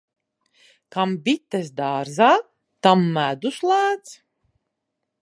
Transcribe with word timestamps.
Kam 0.95 1.13
bites 1.27 1.69
dārzā, 1.81 2.31
tam 2.87 3.07
medus 3.21 3.63
lēts. 3.73 4.21